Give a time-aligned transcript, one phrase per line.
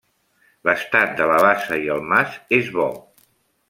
[0.69, 2.93] L'estat de la bassa i el mas és bo.